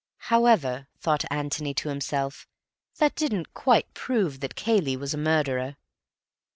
However, 0.33 0.87
thought 0.99 1.25
Antony 1.29 1.75
to 1.75 1.89
himself, 1.89 2.47
that 2.97 3.13
didn't 3.13 3.53
quite 3.53 3.93
prove 3.93 4.39
that 4.39 4.55
Cayley 4.55 4.97
was 4.97 5.13
a 5.13 5.17
murderer. 5.19 5.75